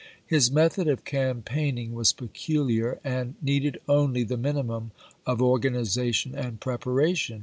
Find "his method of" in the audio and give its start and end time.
0.25-1.05